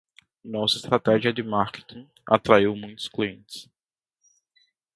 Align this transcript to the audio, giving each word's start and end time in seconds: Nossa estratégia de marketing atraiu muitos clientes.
Nossa 0.43 0.77
estratégia 0.77 1.31
de 1.31 1.43
marketing 1.43 2.07
atraiu 2.25 2.75
muitos 2.75 3.07
clientes. 3.07 3.69